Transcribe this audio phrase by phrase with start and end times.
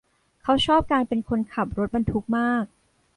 [0.43, 2.65] เขาชอบการเป็นคนขับรถบรรทุกมาก